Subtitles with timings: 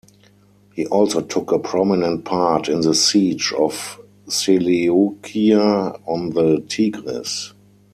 [0.73, 7.53] He also took a prominent part in the siege of Seleucia on the Tigris.